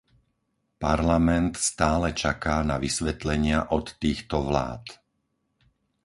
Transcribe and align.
Parlament 0.83 1.51
stále 1.69 2.09
čaká 2.23 2.55
na 2.69 2.75
vysvetlenia 2.85 3.59
od 3.77 3.85
týchto 4.03 4.37
vlád. 4.47 4.83